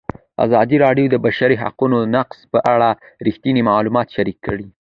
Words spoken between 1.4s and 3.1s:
حقونو نقض په اړه